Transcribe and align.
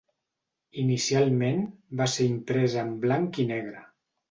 Inicialment 0.83 1.61
va 2.01 2.09
ser 2.15 2.27
imprès 2.31 2.81
en 2.87 2.93
blanc 3.07 3.41
i 3.47 3.49
negre. 3.55 3.89